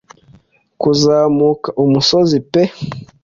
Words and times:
Kuzamuka 0.81 1.67
umusozi 1.83 2.37
pe 2.51 2.63